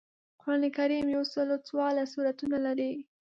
قران 0.41 0.63
کریم 0.77 1.05
یوسل 1.15 1.47
او 1.53 1.63
څوارلس 1.67 2.09
سورتونه 2.13 2.57
لري 2.65 2.91